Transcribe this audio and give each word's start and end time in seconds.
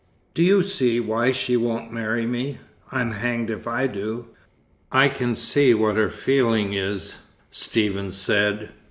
Do 0.33 0.41
you 0.41 0.63
see 0.63 0.99
why 0.99 1.31
she 1.31 1.55
won't 1.55 1.93
marry 1.93 2.25
me? 2.25 2.57
I'm 2.91 3.11
hanged 3.11 3.51
if 3.51 3.67
I 3.67 3.85
do." 3.85 4.29
"I 4.91 5.07
can 5.09 5.35
see 5.35 5.75
what 5.75 5.95
her 5.95 6.09
feeling 6.09 6.73
is," 6.73 7.17
Stephen 7.51 8.11
said. 8.11 8.71